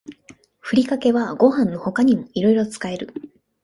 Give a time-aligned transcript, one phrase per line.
[0.59, 3.13] ふりかけはご飯の他にもいろいろ使える